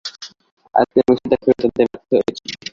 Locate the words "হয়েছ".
2.17-2.39